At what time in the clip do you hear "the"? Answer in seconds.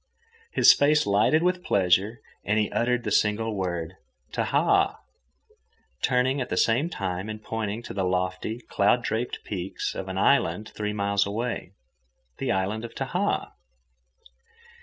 3.03-3.11, 6.49-6.57, 7.93-8.03